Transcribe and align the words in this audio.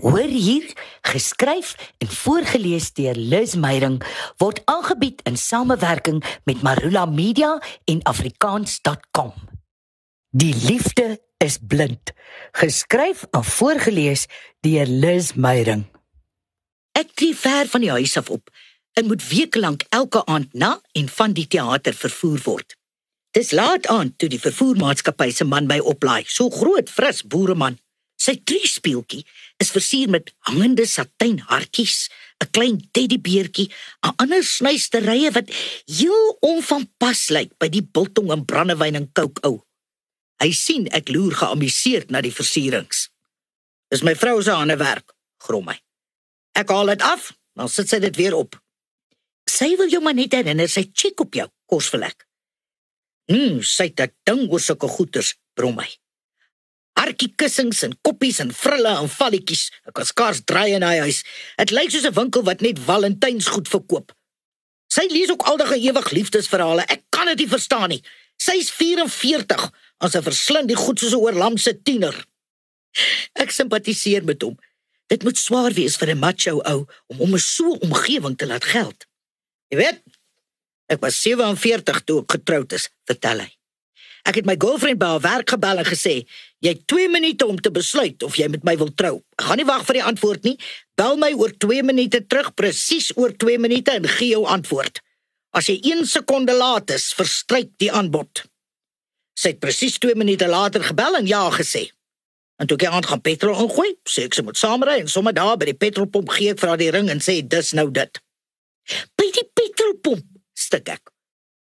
Hoor 0.00 0.32
hier, 0.32 0.64
geskryf 1.02 1.74
en 1.98 2.08
voorgeles 2.08 2.92
deur 2.96 3.14
Liz 3.14 3.54
Meyering 3.54 3.98
word 4.40 4.62
aangebied 4.64 5.20
in 5.28 5.36
samewerking 5.36 6.22
met 6.44 6.62
Marula 6.62 7.04
Media 7.04 7.58
en 7.84 8.00
afrikaans.com. 8.02 9.32
Die 10.30 10.54
liefde 10.66 11.20
is 11.36 11.58
blind. 11.60 12.12
Geskryf 12.52 13.26
en 13.30 13.44
voorgeles 13.44 14.24
deur 14.64 14.86
Liz 14.86 15.34
Meyering. 15.36 15.84
Ek 16.96 17.12
tree 17.14 17.36
ver 17.36 17.68
van 17.68 17.84
die 17.84 17.92
huis 17.92 18.16
af 18.16 18.32
op 18.32 18.48
en 18.96 19.06
moet 19.06 19.28
weke 19.28 19.60
lank 19.60 19.84
elke 19.88 20.24
aand 20.24 20.56
na 20.56 20.78
en 20.96 21.12
van 21.12 21.36
die 21.36 21.46
teater 21.46 21.92
vervoer 21.94 22.40
word. 22.48 22.76
Dis 23.36 23.52
laat 23.52 23.86
aand 23.86 24.16
toe 24.18 24.32
die 24.32 24.40
vervoermaatskappy 24.40 25.28
se 25.30 25.44
man 25.44 25.68
my 25.68 25.78
oplaai, 25.84 26.24
so 26.26 26.48
groot 26.48 26.88
fris 26.88 27.20
boereman. 27.22 27.76
Sy 28.20 28.34
triespeeltjie 28.44 29.22
is 29.62 29.70
versier 29.72 30.10
met 30.12 30.28
hangende 30.48 30.84
satijnhartjies, 30.86 32.10
'n 32.44 32.50
klein 32.52 32.78
teddybeertjie, 32.92 33.72
'n 34.04 34.14
ander 34.22 34.44
snuisterye 34.44 35.30
wat 35.32 35.48
heel 35.86 36.36
onvanpas 36.40 37.28
lyk 37.30 37.56
by 37.58 37.68
die 37.68 37.82
biltong 37.82 38.30
en 38.32 38.44
brandewyn 38.44 38.96
en 38.96 39.12
kook 39.12 39.40
ou. 39.44 39.64
Hy 40.40 40.52
sien 40.52 40.88
ek 40.92 41.08
loer 41.08 41.32
geamuseerd 41.32 42.10
na 42.10 42.20
die 42.20 42.32
versierings. 42.32 43.08
Dis 43.90 44.02
my 44.02 44.14
vrou 44.14 44.42
se 44.42 44.50
hande 44.50 44.76
werk, 44.76 45.12
grom 45.38 45.68
hy. 45.68 45.78
Ek 46.54 46.68
haal 46.68 46.86
dit 46.86 47.02
af, 47.02 47.32
dan 47.56 47.68
sit 47.68 47.88
sy 47.88 47.98
dit 47.98 48.16
weer 48.16 48.34
op. 48.34 48.56
Sy 49.48 49.76
wil 49.76 49.88
jou 49.88 50.00
maar 50.00 50.14
net 50.14 50.32
herinner 50.32 50.68
sy 50.68 50.90
check 50.92 51.20
op 51.20 51.34
jou, 51.34 51.48
kosvlek. 51.66 52.26
Nee, 53.28 53.62
sy 53.62 53.84
het 53.84 54.00
'n 54.00 54.12
ding 54.24 54.50
oor 54.52 54.60
sulke 54.60 54.88
goeters, 54.88 55.36
brom 55.54 55.78
hy 55.78 56.00
hartjie 56.98 57.32
kussings 57.36 57.82
en 57.82 57.94
koppies 58.02 58.40
en 58.40 58.52
frille 58.54 58.92
en 59.02 59.08
valletjies. 59.08 59.70
Ek 59.88 59.94
kan 59.94 60.06
skaars 60.06 60.42
draai 60.44 60.74
in 60.76 60.86
hy 60.86 60.98
huis. 61.06 61.22
Dit 61.58 61.70
lyk 61.70 61.90
soos 61.90 62.06
'n 62.06 62.14
winkel 62.14 62.42
wat 62.42 62.60
net 62.60 62.78
Valentynsgoed 62.78 63.68
verkoop. 63.68 64.12
Sy 64.90 65.06
lees 65.10 65.30
ook 65.30 65.46
aldag 65.46 65.76
ewig 65.76 66.10
liefdesverhale. 66.10 66.84
Ek 66.88 67.02
kan 67.10 67.26
dit 67.26 67.38
nie 67.38 67.48
verstaan 67.48 67.88
nie. 67.88 68.02
Sy's 68.36 68.70
44 68.70 69.70
as 69.98 70.16
'n 70.16 70.22
verslind 70.22 70.68
die 70.68 70.76
goed 70.76 70.98
soos 70.98 71.12
'n 71.12 71.22
oorlamse 71.22 71.82
tiener. 71.82 72.14
Ek 73.34 73.50
simpatiseer 73.50 74.24
met 74.24 74.42
hom. 74.42 74.58
Dit 75.06 75.22
moet 75.22 75.38
swaar 75.38 75.72
wees 75.72 75.96
vir 75.96 76.10
'n 76.10 76.18
macho 76.18 76.60
ou 76.60 76.86
om 77.06 77.16
hom 77.16 77.34
'n 77.34 77.38
so 77.38 77.70
omgewing 77.86 78.36
te 78.36 78.46
laat 78.46 78.64
geld. 78.64 79.06
Jy 79.68 79.76
weet, 79.76 80.02
ek 80.88 81.00
was 81.00 81.20
47 81.22 82.04
toe 82.04 82.20
ek 82.22 82.30
getroud 82.32 82.72
is, 82.72 82.88
vertel 83.04 83.38
hy. 83.38 83.59
Ek 84.28 84.36
het 84.40 84.46
my 84.46 84.56
girlfriend 84.60 85.00
by 85.00 85.14
haar 85.14 85.24
werk 85.24 85.50
gebel 85.50 85.80
en 85.82 85.88
gesê, 85.88 86.26
"Jy 86.60 86.68
het 86.68 86.86
2 86.86 87.08
minute 87.08 87.46
om 87.46 87.60
te 87.60 87.70
besluit 87.70 88.22
of 88.22 88.36
jy 88.36 88.48
met 88.48 88.64
my 88.64 88.76
wil 88.76 88.94
trou. 88.94 89.22
Ek 89.38 89.44
gaan 89.46 89.56
nie 89.56 89.64
wag 89.64 89.84
vir 89.86 89.94
die 89.94 90.04
antwoord 90.04 90.42
nie. 90.44 90.58
Bel 90.94 91.16
my 91.16 91.32
oor 91.32 91.50
2 91.58 91.82
minute 91.82 92.26
terug, 92.26 92.54
presies 92.54 93.12
oor 93.16 93.32
2 93.36 93.58
minute 93.58 93.90
en 93.90 94.08
gee 94.08 94.28
jou 94.28 94.46
antwoord. 94.46 95.00
As 95.52 95.66
jy 95.66 95.80
1 95.82 96.06
sekonde 96.06 96.52
laat 96.52 96.90
is, 96.90 97.14
verstryk 97.14 97.70
die 97.78 97.92
aanbod." 97.92 98.44
Sy 99.34 99.48
het 99.48 99.60
presies 99.60 99.98
2 99.98 100.14
minute 100.14 100.46
later 100.48 100.82
gebel 100.84 101.16
en 101.16 101.26
ja 101.26 101.50
gesê. 101.50 101.90
En 102.60 102.66
toe 102.66 102.76
ek 102.76 102.90
aan 102.92 103.04
gaan 103.04 103.20
petrol 103.24 103.56
ingooi, 103.56 103.94
sê 104.04 104.26
ek 104.28 104.34
sy 104.36 104.42
moet 104.44 104.58
saamry 104.60 104.98
en 105.00 105.08
sommer 105.08 105.32
daar 105.32 105.56
by 105.56 105.70
die 105.70 105.78
petrolpomp 105.80 106.28
gee 106.28 106.52
ek 106.52 106.60
vir 106.60 106.68
haar 106.68 106.82
die 106.82 106.90
ring 106.92 107.08
en 107.08 107.22
sê 107.24 107.40
dis 107.40 107.72
nou 107.72 107.86
dit. 107.90 108.20
By 109.16 109.30
die 109.32 109.46
petrolpomp, 109.56 110.26
stik 110.52 110.90
ek. 110.92 111.12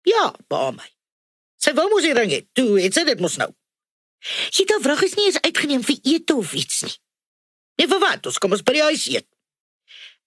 Ja, 0.04 0.34
ba 0.52 0.68
my. 0.76 0.84
Sy 1.64 1.72
wou 1.76 1.86
mos 1.88 2.04
die 2.04 2.16
ring 2.16 2.32
hê. 2.34 2.42
Toe 2.56 2.76
het 2.82 2.96
sy 2.96 3.06
dit 3.08 3.20
mos 3.24 3.38
nou. 3.40 3.48
Sy 4.24 4.64
het 4.64 4.82
vrag 4.84 5.04
is 5.06 5.16
nie 5.16 5.28
eens 5.28 5.40
uitgeneem 5.44 5.84
vir 5.84 6.00
ete 6.14 6.36
of 6.36 6.52
iets 6.56 6.82
nie. 6.84 6.96
Nee, 7.78 7.88
vir 7.90 8.00
wat? 8.02 8.26
Ons 8.28 8.40
kom 8.40 8.52
ons 8.56 8.64
by 8.64 8.76
die 8.76 8.84
huis 8.84 9.06
eet. 9.12 9.28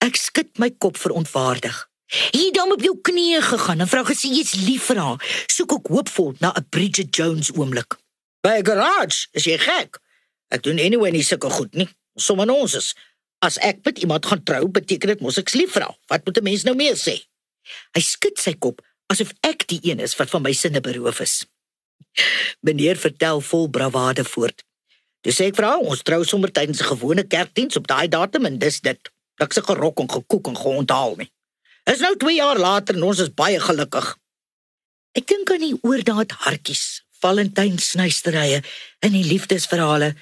Ek 0.03 0.17
skud 0.19 0.49
my 0.61 0.69
kop 0.81 0.97
verontwaardig. 1.01 1.77
Het 2.07 2.53
dan 2.55 2.71
op 2.71 2.83
jou 2.83 2.93
knieë 3.03 3.41
gegaan 3.43 3.83
en 3.83 3.89
vra 3.91 4.03
gesê 4.07 4.29
jy's 4.31 4.53
lief 4.63 4.87
vir 4.91 5.01
haar. 5.03 5.23
Soek 5.51 5.77
ek 5.79 5.89
hoopvol 5.91 6.35
na 6.39 6.53
'n 6.55 6.67
Bridget 6.71 7.15
Jones 7.15 7.51
oomblik. 7.51 7.97
By 8.43 8.59
'n 8.59 8.65
garage, 8.65 9.27
is 9.33 9.45
jy 9.45 9.57
gek? 9.57 9.99
Ek 10.49 10.63
doen 10.63 10.79
anyway 10.79 11.11
nie 11.11 11.23
sulke 11.23 11.49
goed 11.49 11.73
nie. 11.75 11.89
Sommige 12.15 12.53
ons 12.53 12.73
is 12.73 12.95
as 13.41 13.57
ek 13.57 13.83
met 13.85 13.99
iemand 13.99 14.25
gaan 14.25 14.43
trou, 14.43 14.67
beteken 14.67 15.07
dit 15.07 15.19
mos 15.21 15.37
ek's 15.37 15.53
lief 15.53 15.71
vir 15.71 15.83
haar. 15.83 15.97
Wat 16.07 16.25
moet 16.25 16.37
'n 16.37 16.43
mens 16.43 16.63
nou 16.63 16.75
meer 16.75 16.95
sê? 16.95 17.27
Hy 17.93 18.01
skud 18.01 18.39
sy 18.39 18.53
kop 18.53 18.81
asof 19.11 19.33
ek 19.47 19.67
die 19.71 19.79
een 19.83 19.99
is 20.03 20.15
wat 20.19 20.31
van 20.33 20.43
my 20.45 20.53
sinne 20.53 20.81
beroof 20.83 21.21
is. 21.23 21.35
Meneer 22.65 22.99
vertel 22.99 23.41
vol 23.41 23.69
bravade 23.69 24.25
voort. 24.27 24.63
Dis 25.25 25.39
ek 25.43 25.57
vra 25.57 25.75
ons 25.77 26.03
trou 26.07 26.23
sommer 26.25 26.51
tydens 26.51 26.81
'n 26.81 26.91
gewone 26.93 27.23
kerkdiens 27.23 27.77
op 27.77 27.87
daai 27.87 28.07
datum 28.07 28.45
en 28.45 28.59
dis 28.59 28.79
dit. 28.81 29.09
Se 29.49 29.61
gerok 29.61 29.99
en 29.99 30.09
gekook 30.09 30.47
en 30.47 30.57
geonthaal 30.57 31.15
nie. 31.15 31.31
Is 31.85 31.99
nou 31.99 32.15
2 32.17 32.35
jaar 32.35 32.57
later 32.57 32.95
en 32.95 33.03
ons 33.03 33.19
is 33.19 33.33
baie 33.33 33.59
gelukkig. 33.59 34.17
Ek 35.13 35.27
dink 35.27 35.51
aan 35.51 35.59
die 35.59 35.79
oordaat 35.81 36.31
hartjies, 36.31 37.03
Valentynsnuisterye 37.21 38.63
en 38.99 39.11
die 39.11 39.23
liefdesverhale 39.23 40.15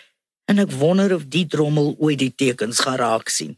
en 0.46 0.60
ek 0.60 0.72
wonder 0.72 1.16
of 1.16 1.26
die 1.28 1.48
drommel 1.48 1.96
ooit 1.98 2.20
die 2.20 2.34
tekens 2.36 2.80
geraak 2.80 3.30
sien. 3.30 3.58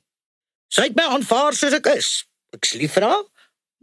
Sy 0.70 0.82
het 0.82 0.96
my 0.96 1.04
aanvaar 1.04 1.54
soos 1.54 1.74
ek 1.74 1.86
is. 1.86 2.26
Ek's 2.56 2.74
lief 2.74 2.94
vir 2.94 3.04
haar 3.04 3.24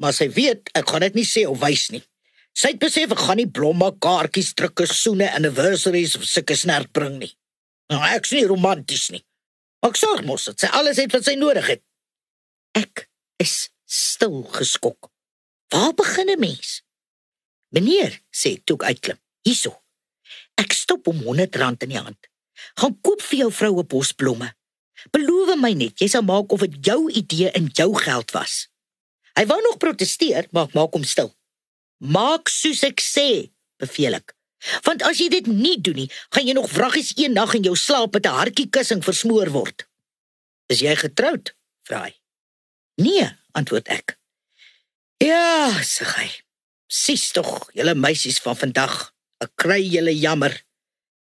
maar 0.00 0.14
sy 0.16 0.28
weet 0.28 0.70
ek 0.74 0.88
gaan 0.90 1.04
dit 1.06 1.14
nie 1.14 1.28
sê 1.28 1.44
of 1.48 1.60
wys 1.62 1.90
nie. 1.94 2.02
Sy 2.54 2.74
het 2.74 2.82
besef 2.82 3.12
ek 3.14 3.22
gaan 3.26 3.40
nie 3.40 3.50
blomme, 3.50 3.90
kaartjies, 3.98 4.52
drukke, 4.54 4.86
soene, 4.86 5.26
anniversaries 5.34 6.14
of 6.18 6.26
sulke 6.28 6.56
snert 6.56 6.92
bring 6.94 7.18
nie. 7.18 7.32
Nou 7.90 8.00
ek's 8.14 8.32
nie 8.34 8.46
romanties 8.46 9.08
nie. 9.14 9.24
Ek 9.84 9.98
sorg 10.00 10.24
mos 10.24 10.46
dat 10.48 10.62
sy 10.62 10.70
alles 10.78 11.00
het 11.02 11.12
wat 11.12 11.26
sy 11.26 11.34
nodig 11.36 11.66
het. 11.74 11.82
Ek 12.78 13.08
is 13.42 13.70
stil 13.84 14.42
geskok. 14.54 15.10
Waar 15.74 15.94
begin 15.94 16.30
'n 16.30 16.40
mens? 16.40 16.82
Meneer, 17.74 18.20
sê 18.30 18.62
toe 18.64 18.76
ek 18.76 18.84
uitklim. 18.84 19.18
Hierso. 19.42 19.82
Ek 20.56 20.72
stop 20.72 21.06
hom 21.06 21.18
100 21.26 21.56
rand 21.56 21.82
in 21.82 21.88
die 21.88 21.98
hand. 21.98 22.28
Gaan 22.78 23.00
koop 23.02 23.22
vir 23.22 23.38
jou 23.38 23.50
vrou 23.52 23.78
'n 23.80 23.86
bos 23.86 24.12
blomme. 24.12 24.54
Beloof 25.10 25.56
my 25.58 25.72
net, 25.72 25.98
jy 25.98 26.08
sal 26.08 26.22
maak 26.22 26.52
of 26.52 26.60
dit 26.60 26.76
jou 26.80 27.10
idee 27.10 27.50
en 27.50 27.66
jou 27.66 27.94
geld 27.98 28.30
was. 28.30 28.68
Hy 29.34 29.46
wou 29.50 29.60
nog 29.62 29.80
proteseer, 29.82 30.46
maar 30.54 30.70
maak 30.72 30.94
hom 30.94 31.04
stil. 31.04 31.32
Maak 31.98 32.50
soos 32.52 32.82
ek 32.86 33.02
sê, 33.02 33.50
beveel 33.82 34.20
ek. 34.20 34.34
Want 34.86 35.02
as 35.04 35.20
jy 35.20 35.28
dit 35.32 35.48
nie 35.50 35.76
doen 35.80 36.04
nie, 36.04 36.10
gaan 36.32 36.46
jy 36.48 36.54
nog 36.56 36.70
vraggies 36.72 37.12
een 37.18 37.34
nag 37.36 37.52
in 37.58 37.66
jou 37.66 37.76
slaap 37.76 38.14
met 38.14 38.26
'n 38.26 38.38
hartjie 38.38 38.70
kussing 38.70 39.02
versmoor 39.04 39.50
word. 39.50 39.86
Is 40.68 40.80
jy 40.80 40.94
getroud? 40.96 41.54
vra 41.84 42.04
hy. 42.06 42.14
Nee, 42.96 43.28
antwoord 43.52 43.88
ek. 43.88 44.18
Ja, 45.20 45.82
sê 45.82 46.04
hy. 46.04 46.28
Sis 46.88 47.32
tog, 47.32 47.70
julle 47.74 47.94
meisies 47.94 48.38
van 48.44 48.56
vandag, 48.56 49.12
ek 49.40 49.52
kry 49.56 49.82
julle 49.82 50.14
jammer. 50.16 50.64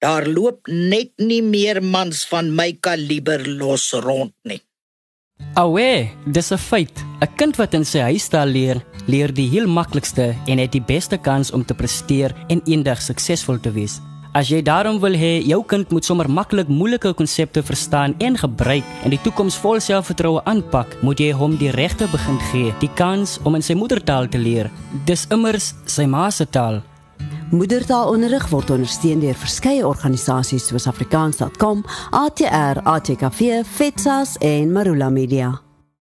Daar 0.04 0.28
loop 0.28 0.68
net 0.68 1.14
nie 1.18 1.42
meer 1.42 1.82
mans 1.82 2.26
van 2.28 2.52
my 2.56 2.74
kaliber 2.74 3.48
los 3.48 3.92
rond 3.94 4.34
nie. 4.44 4.62
Awe, 5.56 6.10
dis 6.26 6.52
'n 6.52 6.58
feit. 6.58 7.06
'n 7.22 7.36
Kind 7.36 7.56
wat 7.56 7.74
in 7.74 7.86
sy 7.86 8.00
huistaal 8.00 8.48
leer, 8.48 8.84
leer 9.06 9.34
die 9.34 9.50
heel 9.50 9.68
maklikste 9.68 10.36
en 10.48 10.58
het 10.58 10.72
die 10.72 10.82
beste 10.82 11.18
kans 11.18 11.52
om 11.52 11.66
te 11.66 11.74
presteer 11.74 12.34
en 12.48 12.62
eendag 12.66 13.02
suksesvol 13.02 13.60
te 13.60 13.72
wees. 13.72 14.02
As 14.34 14.50
jy 14.50 14.64
daarom 14.66 15.00
wil 15.00 15.14
hê 15.14 15.44
jou 15.46 15.60
kind 15.64 15.92
moet 15.92 16.06
sommer 16.06 16.26
maklik 16.30 16.68
moeilike 16.68 17.14
konsepte 17.14 17.62
verstaan 17.62 18.16
en 18.18 18.38
gebruik 18.38 18.84
en 19.04 19.14
die 19.14 19.20
toekoms 19.22 19.60
vol 19.62 19.78
selfvertroue 19.80 20.42
aanpak, 20.50 20.98
moet 21.06 21.20
jy 21.20 21.32
hom 21.38 21.54
die 21.58 21.70
regte 21.70 22.08
begin 22.10 22.40
gee, 22.52 22.74
die 22.80 22.90
kans 22.96 23.38
om 23.44 23.54
in 23.56 23.62
sy 23.62 23.76
moedertaal 23.78 24.28
te 24.28 24.42
leer. 24.42 24.72
Dis 25.06 25.28
immers 25.30 25.76
sy 25.86 26.08
ma 26.10 26.32
se 26.32 26.50
taal. 26.50 26.82
Moedertaalonderrig 27.54 28.48
word 28.50 28.72
ondersteun 28.74 29.20
deur 29.22 29.36
verskeie 29.38 29.84
organisasies 29.86 30.66
soos 30.72 30.88
Afrikaans.com, 30.90 31.84
ATR, 32.10 32.82
ATKV, 32.96 33.62
FETSAS 33.76 34.40
en 34.42 34.74
Marula 34.74 35.12
Media. 35.14 35.52